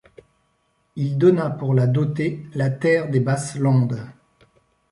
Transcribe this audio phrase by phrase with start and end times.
[0.95, 4.01] Il donna pour la doter la terre des Basses-Landes.